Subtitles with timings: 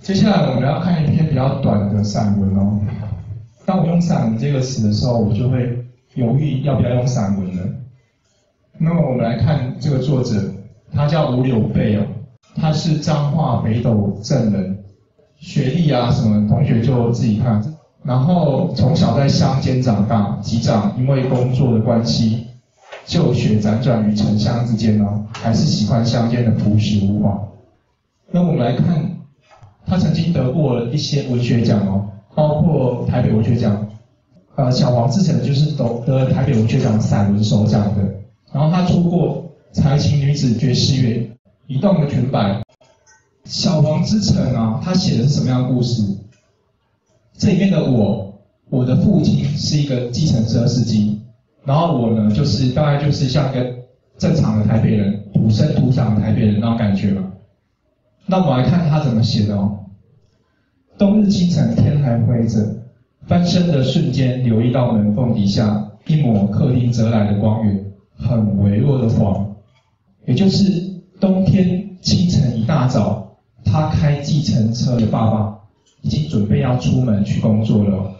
[0.00, 2.80] 接下来我们要看一篇比较短的散文哦。
[3.66, 5.84] 当我用“散文”这个词的时候，我就会
[6.14, 7.62] 犹豫要不要用散文呢？
[8.78, 10.54] 那么我们来看这个作者，
[10.92, 12.06] 他叫吴柳贝哦，
[12.56, 14.78] 他是彰化北斗镇人，
[15.36, 17.62] 学历啊什么，同学就自己看。
[18.02, 22.46] 然后从小在乡间长大，及长因为工作的关系，
[23.04, 27.38] 就学辗转于城乡之间哦，还是喜欢乡间的朴实无华。
[28.30, 29.09] 那我们来看，
[29.90, 33.88] 他曾经得过一些文学奖哦，包括台北文学奖，
[34.54, 38.02] 呃，小黄志成就是得得台北文学奖散文首奖的。
[38.52, 41.18] 然后他出过《才情女子爵士乐》
[41.66, 42.38] 《移动的裙摆》。
[43.46, 46.04] 小黄之城啊，他写的是什么样的故事？
[47.36, 48.32] 这里面的我，
[48.68, 51.20] 我的父亲是一个计程车司机，
[51.64, 53.74] 然后我呢，就是大概就是像一个
[54.18, 57.24] 正常的台北人，土生土长的台北人那种感觉嘛。
[58.26, 59.78] 那我们来看他怎么写的哦。
[61.00, 62.58] 冬日清晨，天还灰着，
[63.26, 67.86] 翻身的瞬间，留意到门缝底下一抹客厅折来的光源，
[68.18, 69.56] 很微弱的黄，
[70.26, 73.34] 也就是冬天清晨一大早，
[73.64, 75.56] 他开计程车的爸爸。
[76.02, 78.12] 已经准备要出门去工作了。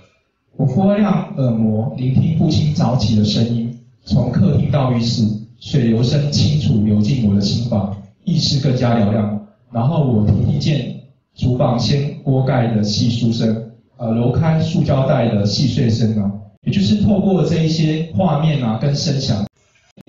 [0.56, 5.26] 我拨亮耳膜，聆听父亲早起的声音，从客厅到浴室，
[5.58, 9.46] 水流声清楚流进我的心房，意识更加嘹亮。
[9.70, 10.94] 然后我听见
[11.40, 16.30] 厨房掀锅盖的细疏声，呃，揉开塑胶袋的细碎声啊，
[16.64, 19.46] 也就是透过这一些画面啊跟声响，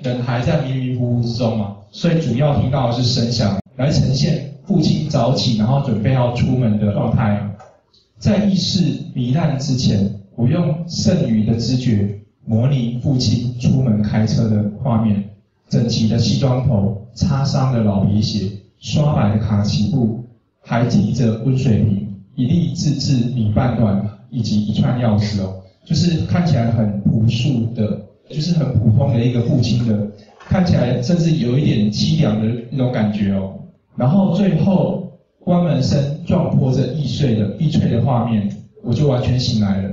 [0.03, 7.41] 人还在迷迷糊糊之中嘛，所以主要听到的是声响，来呈现父亲早起然后准备要出门的状态。
[8.17, 8.81] 在意识
[9.15, 15.29] 糜烂之前，我用剩余的知觉模拟父亲出门开车的画面：
[15.69, 20.25] 整齐的西装头，擦伤的老皮鞋，刷白的卡其布，
[20.71, 30.07] 还提着温水瓶，一粒自制米饭团，以及一串钥匙哦，就是看起来很朴素的，就是很普通的一个父亲的，
[30.39, 33.53] 看起来甚至有一点凄凉的那种感觉哦。
[33.97, 34.99] 然后最后。
[35.43, 38.47] 关门声撞破这易碎的易碎的画面，
[38.83, 39.89] 我就完全醒来了。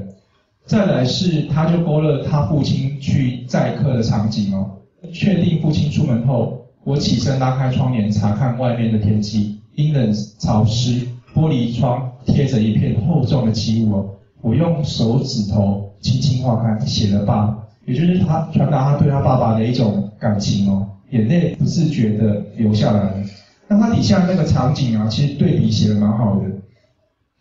[0.66, 4.72] 再来是，他就勾勒他父亲去载客的场景哦。
[5.10, 14.10] 确定父亲出门后，我起身拉开窗帘查看外面的天气，阴冷潮湿，玻璃窗贴着一片厚重的漆雾。
[14.40, 17.56] 我用手指头轻轻划开，写了爸，
[17.86, 23.24] 也就是他传达他对他爸爸的一种感情哦，眼泪不自觉的流下来了。
[23.68, 26.42] 那他底下那个场景啊，其实对比写的蛮好的。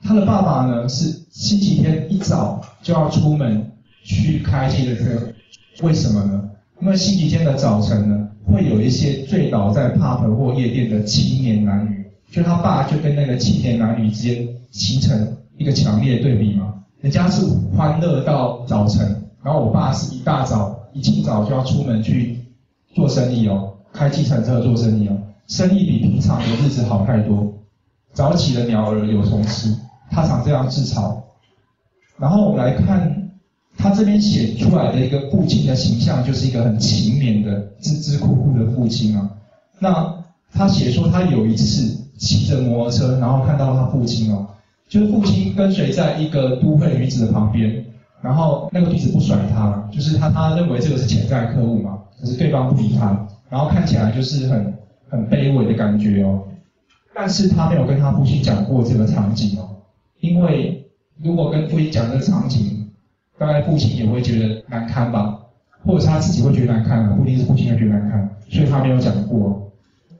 [0.03, 3.71] 他的爸爸呢是星期天一早就要出门
[4.03, 5.33] 去开这个车，
[5.81, 6.51] 为什么呢？
[6.81, 16.73] 因为星期天的早晨呢，会有一些醉倒在 pub 或夜店的青年男女，就他爸就跟那个青年男女之间形成一个强烈的对比嘛。
[17.01, 17.45] 人家是
[17.75, 22.39] 欢乐到早晨，然后我爸是一大早一清早就要出门去
[22.93, 25.17] 做生意哦，开计程车做生意哦。
[25.47, 27.53] 生意比平常的日子好太多，
[28.13, 29.73] 早起的鸟儿有虫吃，
[30.09, 31.15] 他常这样自嘲。
[32.17, 33.29] 然后我们来看
[33.77, 39.29] 他这边写出来的一个父亲的形象，就是一个很勤勉的、孜孜酷酷的父亲啊。
[39.79, 44.47] 那他写说他有一次骑着摩托车，然后看到他父亲哦，
[44.89, 47.85] 就是父亲跟随在一个都会女子的旁边，
[48.21, 54.73] 然后那个女子不甩他，就是他他认为这个是潜在客户嘛，可是对方不理他，然后看起来就是很。
[55.09, 56.43] 很卑微的感觉哦，
[57.15, 59.69] 但是他没有跟他父亲讲过这个场景哦，
[60.19, 60.85] 因为
[61.23, 62.89] 如果跟父亲讲这个场景，
[63.37, 65.39] 大概父亲也会觉得难堪吧，
[65.85, 69.71] 或者他自己会觉得难堪，不一定是父亲会觉得难堪，所以他没有讲过。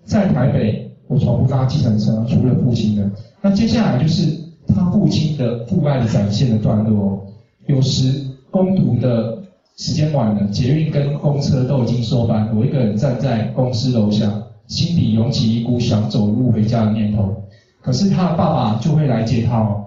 [0.05, 3.09] 在台北，我从不搭计程车，除了父亲的。
[3.41, 4.37] 那接下来就是
[4.67, 7.19] 他父亲的父爱的展现的段落哦，
[7.65, 9.37] 有时工读的
[9.77, 14.43] 时间晚了，捷运跟公车都已经收班，我一个人站在公司楼下。
[14.67, 17.33] 心底涌起一股想走路回家的念头，
[17.81, 19.85] 可是他的爸爸就会来接他哦。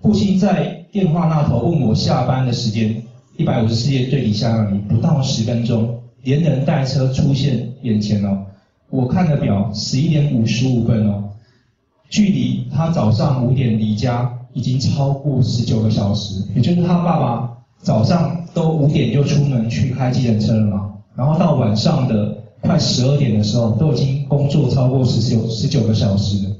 [0.00, 3.02] 父亲在电话那头问我下班的时间，
[3.36, 8.46] 一百五十四页最底下那里，不到十分钟，连人带车出现眼前哦。
[8.96, 11.24] 我看了表，十一点五十五分哦，
[12.08, 22.34] 距离他早上五点离家已经超过十九个小时，也就是他爸爸早上都五点就出门去开计程车了嘛，然后到晚上的。
[22.62, 26.56] 快十二点的时候，都已经工作超过十九十九个小时了。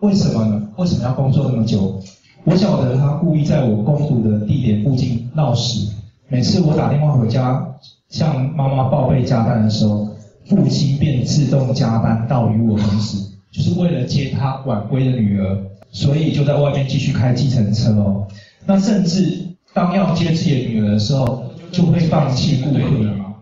[0.00, 0.68] 为什么呢？
[0.76, 1.98] 为什么要工作那么久？
[2.44, 5.88] 我晓得他故意在我工作的地点附近闹事。
[6.28, 7.66] 每次我打电话回家
[8.10, 10.06] 向妈妈报备加班的时候，
[10.50, 13.16] 父亲便自动加班到与我同时，
[13.52, 15.58] 就是为了接他晚归的女儿。
[15.92, 18.26] 所以就在外面继续开计程车哦。
[18.64, 23.34] 那甚至当要接自己的女儿的时候，就会放弃顾客了嘛。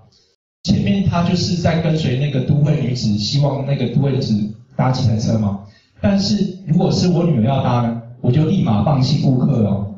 [0.65, 4.35] 前面他就是在跟随那个都会女子，希望那个都会女子
[4.77, 5.61] 搭计程车嘛。
[6.01, 9.95] 但是如果是我女儿要搭呢，我就立马放弃顾客哦，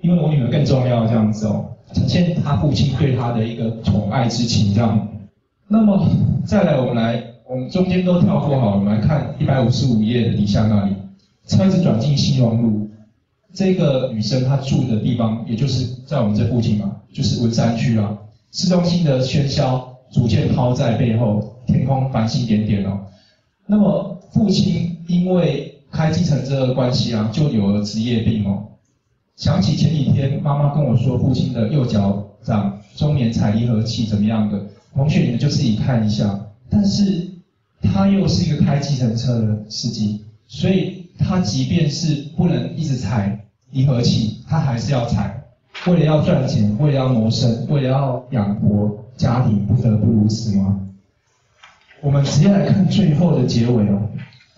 [0.00, 5.08] 因为我女儿更重要这样子哦，呈现他父亲对他的一个宠爱之情这样。
[5.66, 6.08] 那么
[6.44, 10.94] 再来，我们来，我们中间都跳过好，我们来看一百五十五页的底下那里，
[11.46, 12.90] 车子转进新荣路，
[13.52, 18.16] 这个女生她住的地方，也就是在我们这附近嘛，就是文山区啊。
[18.52, 23.00] 市中心的喧嚣逐渐抛在背后，天空繁星点点哦。
[23.66, 28.62] 那么父亲因为开计程车的关系啊，就有了职业病哦。
[29.34, 34.60] 想起前几天妈妈跟我说，父亲的右脚掌中年踩离合器怎么样的，
[34.94, 36.40] 同学你们就自己看一下。
[36.70, 37.28] 但是
[37.82, 45.42] 他又是一个开计程车的司机，所以他即便是不能一直踩离合器，他还是要踩。
[45.86, 50.80] 为了要赚钱，为了要谋生，为了要养活家庭，不得不如此吗？
[52.00, 54.08] 我们直接来看最后的结尾哦，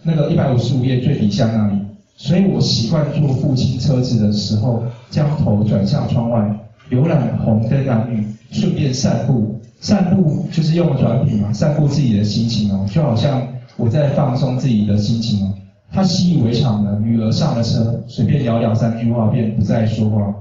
[0.03, 1.79] 那个一百五十五页最底下那里。
[2.17, 6.59] 所以我习惯坐父亲车子的时候，将头转向窗外，
[6.91, 9.61] 浏览红灯男女，顺便散步。
[9.81, 13.47] 散步就是用转品嘛，散步自己的心情哦，就好像
[13.77, 15.55] 我在放松自己的心情哦。
[15.93, 20.35] 他习以为常了，女儿上了车，随便聊两三句话，便不再说话。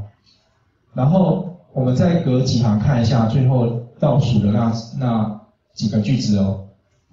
[0.94, 5.42] 然后我们再隔几行看一下最后倒数的那那
[5.74, 6.62] 几个句子哦。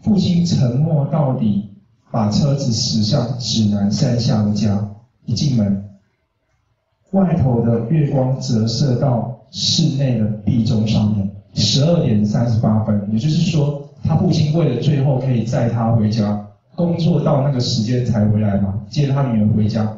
[0.01, 1.71] 父亲沉默到底，
[2.11, 4.89] 把车子驶向指南山下的家。
[5.25, 5.85] 一进门，
[7.13, 13.09] 外头的月光折射到室内的壁钟上面，十二点三十八分。
[13.13, 19.93] 也就是说，他父亲为了最后可以载他回家，工作到那个时间才回来嘛，接他女儿回家。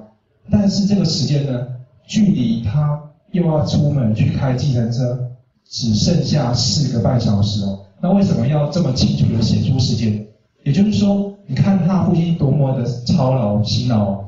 [0.51, 1.67] 但是这个时间呢，
[2.07, 3.01] 距离他。
[3.35, 5.19] 又要出门去开计程车，
[5.69, 7.81] 只剩下四个半小时哦。
[8.01, 10.25] 那为什么要这么清楚的写出时间？
[10.63, 14.23] 也就是说，你看他父亲多么的操劳辛劳，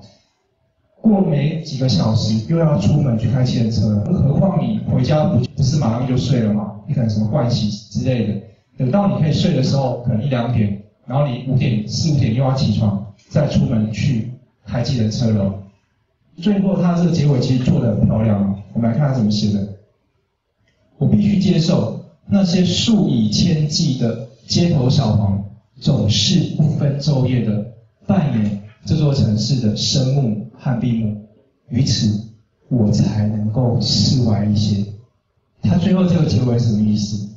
[1.00, 4.04] 过没几个小时又要出门去开计程车了。
[4.06, 6.72] 何况你回家不不是马上就睡了吗？
[6.86, 8.34] 你可能什么盥洗之类的，
[8.76, 14.30] 等到你可以睡的时候，可能一两点，然后你五点四五点又要起床，再出门去
[14.64, 15.62] 开自己的车了。
[16.36, 18.62] 最后他这个结尾其实做的很漂亮。
[18.72, 19.68] 我们来看他怎么写的。
[20.98, 25.44] 我必须接受那些数以千计的街头小黄，
[25.80, 27.66] 总是不分昼夜的
[28.06, 31.26] 扮演这座城市的生物和闭目，
[31.68, 32.20] 于此
[32.68, 34.84] 我才能够释怀一些。
[35.66, 37.28] 他最后这个结尾什么意思？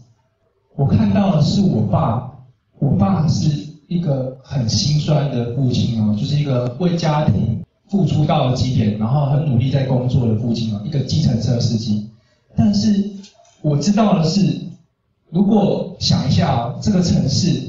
[0.75, 2.31] 我看到的是我爸，
[2.79, 3.49] 我爸是
[3.87, 7.63] 一个很心酸的父亲哦，就是一个为家庭。
[7.89, 12.07] 付出到了极点，然后很努力在工作的父亲哦，一个计程车司机。
[12.55, 13.03] 但是
[13.63, 14.59] 我知道的是，
[15.31, 17.59] 如果想一下哦，这个城市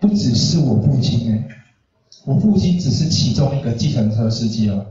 [0.00, 1.48] 不只是我父亲哎，
[2.24, 4.84] 我父亲只是其中一个计程车司机哦，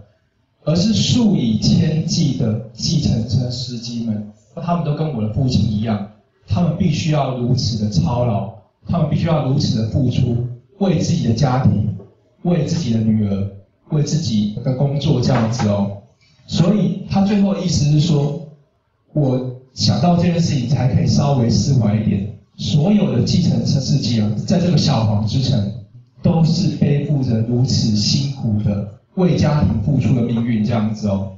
[0.64, 6.12] 而是数以千计的计程车司机们，他们都跟我的父亲一样，
[6.48, 8.54] 他们必须要如此的操劳，
[8.88, 10.38] 他们必须要如此的付出，
[10.80, 11.96] 为自己的家庭，
[12.42, 13.52] 为自己的女儿。
[13.92, 15.98] 为自己的工作这样子哦，
[16.48, 18.48] 所以他最后意思是说，
[19.12, 22.34] 我想到这件事情才可以稍微释怀一点。
[22.56, 25.74] 所有的继承车司机啊，在这个小黄之城，
[26.24, 31.34] 都是背负着如此辛苦的为家庭付出的命运这样子哦。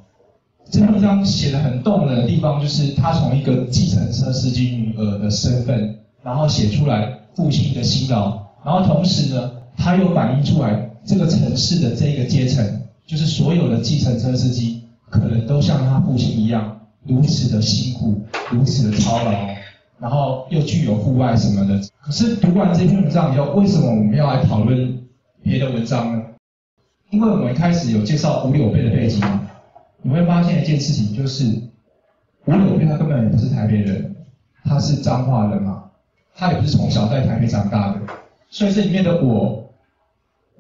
[0.69, 10.89] 这篇文章写的很动人的地方，就是他从一个计程车司机女儿的身份，然后写出来父亲的辛劳，然后同时呢，他又反映出来。
[11.05, 12.65] 这个城市的这个阶层，
[13.05, 19.31] 就是所有的计程车司机，可能都像他父亲一样，如此的辛苦，如此的操劳，
[19.99, 21.77] 然后又具有父爱什么的。
[22.01, 24.97] 可是读完这篇文章以后，为什么我们要来讨论
[25.41, 26.23] 别的文章呢？
[27.09, 29.19] 因为我们一开始有介绍吴柳贝的背景，
[30.03, 31.43] 你会发现一件事情，就是
[32.45, 34.15] 吴柳贝他根本也不是台北人，
[34.63, 35.85] 他是彰化人嘛，
[36.35, 37.99] 他也不是从小在台北长大的，
[38.51, 39.61] 所以这里面的我。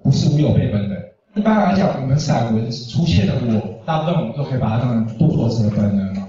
[0.01, 1.01] 不是无有备本人。
[1.33, 6.27] 一般来讲，我们散文出现的我，大部分我们都可以把它当成多作者本人嘛。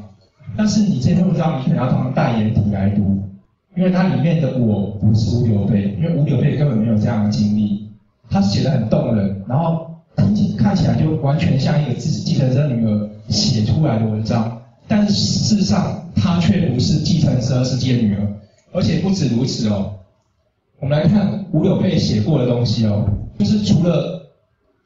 [0.56, 3.20] 但是你这篇文章，你可能要当代言体来读，
[3.74, 7.90] 因为它里面的我不是无有备，因为无有备根本没有这样的经历。
[8.30, 18.26] 他写的很动人，然后听起看起来就完全像一个自己继承者女儿写出来的文章，但事实上她却不是继承者司机的女儿，
[18.72, 19.92] 而且不止如此哦。
[20.80, 23.06] 我们来看吴柳贝写过的东西哦。
[23.38, 24.30] 就是除了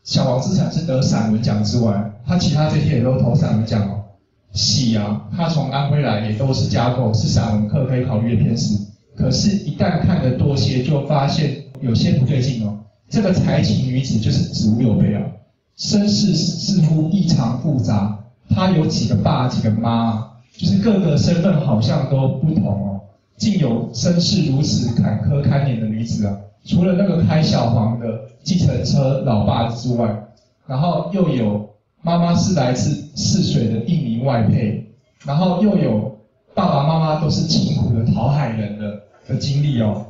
[0.04, 4.00] 小王资产是得散文奖之外，他其他这些也都投散文奖哦。
[4.52, 8.74] 喜啊，他从安徽来也都是加购，是散文课可以考虑的篇式。
[9.14, 12.77] 可是，一旦看得多些，就发现有些不对劲哦。
[13.08, 15.22] 这个才情女子就是指吴有佩啊，
[15.76, 18.18] 身世似乎异常复杂，
[18.50, 23.00] 她有几个爸几个妈，就是各个身份好像都不同哦。
[23.36, 26.36] 竟有身世如此坎坷堪怜的女子啊！
[26.64, 30.12] 除了那个开小黄的计程车老爸之外，
[30.66, 31.70] 然后又有
[32.02, 34.84] 妈妈是来自泗水的印尼外配，
[35.24, 36.18] 然后又有
[36.52, 40.04] 爸爸妈妈都是勤苦的讨海人的的经历哦。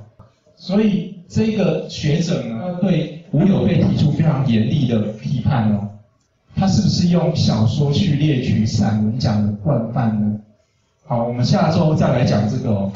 [0.56, 5.88] 所以这个学者呢，对吴有佩提出非常严厉的批判哦。
[6.56, 10.40] 他是不是用小说去列举散文奖的惯犯呢？
[11.06, 12.90] 好，我们下周再来讲这个哦。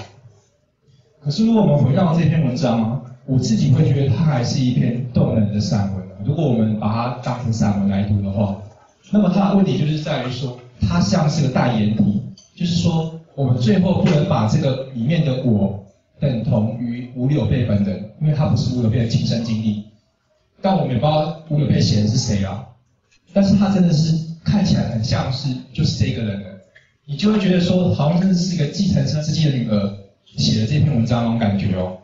[1.22, 6.02] 可是，如果我们回到这篇文章，我自己会觉得它还是一篇动人的散文。
[6.24, 8.56] 如果我们把它当成散文来读的话，
[9.10, 12.22] 那么它的问题就是在于说，它像是个代言体，
[12.56, 15.84] 就是说，我们最后不能把这个里面的我
[16.18, 19.84] 等同于吴柳贝本人，因为他不是吴有佩的亲身经历。
[20.62, 22.64] 但我们也不知道吴有佩写的是谁啊，
[23.34, 26.60] 但是他真的是看起来很像是就是这个人的，
[27.04, 29.98] 你就会觉得说，好像真的是一个继承车司机的女儿。
[30.34, 31.98] 写的这篇文章那种感觉哦，